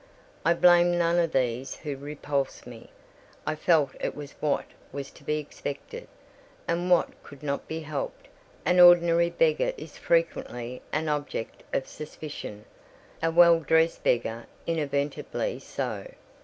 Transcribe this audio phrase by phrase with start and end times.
[0.43, 2.89] I blamed none of those who repulsed me.
[3.45, 6.07] I felt it was what was to be expected,
[6.67, 8.27] and what could not be helped:
[8.65, 12.65] an ordinary beggar is frequently an object of suspicion;
[13.21, 16.07] a well dressed beggar inevitably so.